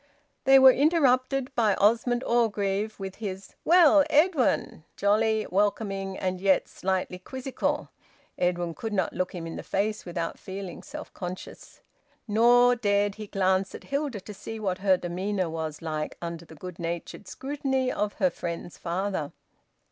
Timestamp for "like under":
15.83-16.45